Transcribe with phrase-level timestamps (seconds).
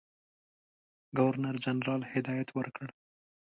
[1.17, 2.87] ګورنرجنرال هدایت ورکړ.